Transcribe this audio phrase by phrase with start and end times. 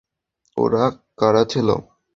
[0.57, 0.83] ওরা
[1.19, 1.67] কারা ছিল?